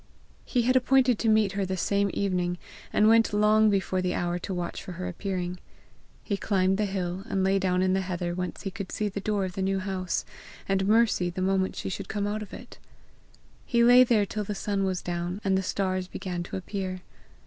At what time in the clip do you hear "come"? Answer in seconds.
12.09-12.25